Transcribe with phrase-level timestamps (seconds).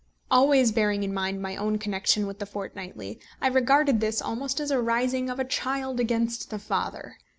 [0.31, 4.71] Always bearing in mind my own connection with The Fortnightly, I regarded this almost as
[4.71, 7.19] a rising of a child against the father.